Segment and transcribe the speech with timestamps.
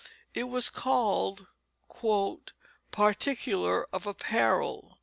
[0.33, 1.45] It was called
[2.03, 2.37] a
[2.91, 4.95] "Particular of Apparell."